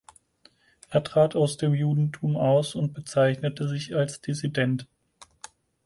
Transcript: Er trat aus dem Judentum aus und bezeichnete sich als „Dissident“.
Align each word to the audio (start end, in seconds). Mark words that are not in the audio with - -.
Er 0.89 1.03
trat 1.03 1.35
aus 1.35 1.57
dem 1.57 1.75
Judentum 1.75 2.35
aus 2.35 2.73
und 2.73 2.91
bezeichnete 2.95 3.67
sich 3.69 3.93
als 3.95 4.19
„Dissident“. 4.19 4.87